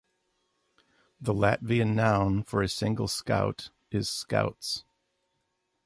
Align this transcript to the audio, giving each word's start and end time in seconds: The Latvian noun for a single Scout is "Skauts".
The 1.21 1.31
Latvian 1.31 1.93
noun 1.93 2.41
for 2.41 2.63
a 2.63 2.67
single 2.67 3.07
Scout 3.07 3.69
is 3.91 4.07
"Skauts". 4.09 4.83